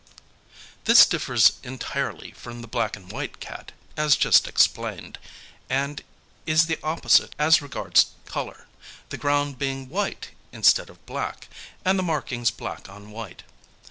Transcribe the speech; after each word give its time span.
This 0.85 1.05
differs 1.05 1.59
entirely 1.61 2.31
from 2.31 2.61
the 2.63 2.67
black 2.67 2.95
and 2.95 3.11
white 3.11 3.39
cat, 3.39 3.71
as 3.95 4.15
just 4.15 4.47
explained, 4.47 5.19
and 5.69 6.03
is 6.47 6.65
the 6.65 6.79
opposite 6.81 7.35
as 7.37 7.61
regards 7.61 8.07
colour, 8.25 8.65
the 9.09 9.17
ground 9.17 9.59
being 9.59 9.89
white 9.89 10.31
instead 10.51 10.89
of 10.89 11.05
black, 11.05 11.47
and 11.85 11.99
the 11.99 12.09
markings 12.09 12.49
black 12.49 12.89
on 12.89 13.11
white. 13.11 13.43